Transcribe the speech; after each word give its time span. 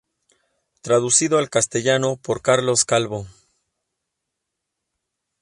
Traducido 0.81 1.37
al 1.37 1.51
castellano 1.51 2.15
por 2.17 2.41
Carlos 2.41 2.85
Calvo. 2.85 3.27